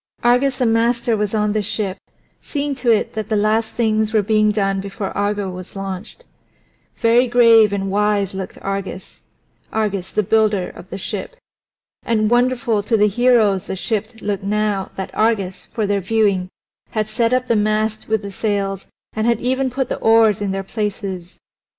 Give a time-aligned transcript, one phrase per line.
[0.23, 1.95] Argus the master was on the ship,
[2.41, 6.25] seeing to it that the last things were being done before Argo was launched.
[6.99, 9.19] Very grave and wise looked Argus
[9.71, 11.35] Argus the builder of the ship.
[12.01, 16.49] And wonderful to the heroes the ship looked now that Argus, for their viewing,
[16.89, 20.49] had set up the mast with the sails and had even put the oars in
[20.49, 21.37] their places.